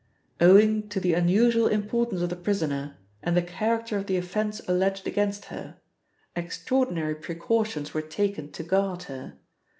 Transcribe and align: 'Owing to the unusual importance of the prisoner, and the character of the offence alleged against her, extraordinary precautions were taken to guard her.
'Owing 0.39 0.89
to 0.89 0.99
the 0.99 1.13
unusual 1.13 1.67
importance 1.67 2.21
of 2.21 2.31
the 2.31 2.35
prisoner, 2.35 2.97
and 3.21 3.37
the 3.37 3.41
character 3.43 3.97
of 3.99 4.07
the 4.07 4.17
offence 4.17 4.59
alleged 4.67 5.05
against 5.07 5.45
her, 5.53 5.77
extraordinary 6.35 7.13
precautions 7.13 7.93
were 7.93 8.01
taken 8.01 8.51
to 8.51 8.63
guard 8.63 9.03
her. 9.03 9.37